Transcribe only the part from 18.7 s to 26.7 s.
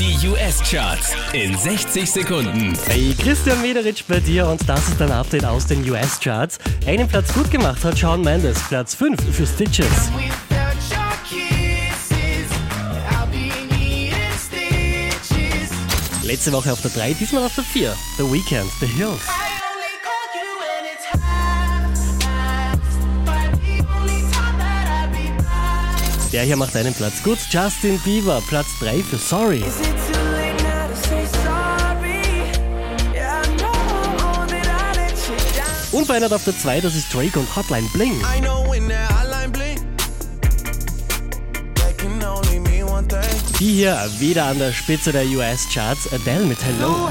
The Hills. Der hier